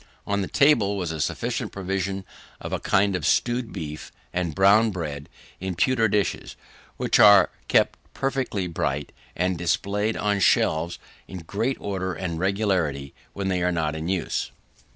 On 0.25 0.41
the 0.41 0.47
table 0.47 0.97
was 0.97 1.11
a 1.11 1.21
sufficient 1.21 1.71
provision 1.71 2.25
of 2.59 2.73
a 2.73 2.79
kind 2.79 3.15
of 3.15 3.23
stewed 3.23 3.71
beef 3.71 4.11
and 4.33 4.55
brown 4.55 4.89
bread, 4.89 5.29
in 5.59 5.75
pewter 5.75 6.07
dishes, 6.07 6.55
which 6.97 7.19
are 7.19 7.51
kept 7.67 7.99
perfectly 8.15 8.65
bright, 8.65 9.11
and 9.35 9.59
displayed 9.59 10.17
on 10.17 10.39
shelves 10.39 10.97
in 11.27 11.41
great 11.43 11.77
order 11.79 12.15
and 12.15 12.39
regularity 12.39 13.13
when 13.33 13.47
they 13.49 13.61
are 13.61 13.71
not 13.71 13.95
in 13.95 14.09
use. 14.09 14.49